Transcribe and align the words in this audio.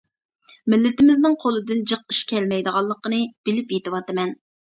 مىللىتىمىزنىڭ 0.73 1.35
قولىدىن 1.43 1.83
جىق 1.91 2.15
ئىش 2.15 2.23
كەلمەيدىغانلىقىنى 2.33 3.21
بىلىپ 3.51 3.77
يىتىۋاتىمەن. 3.79 4.35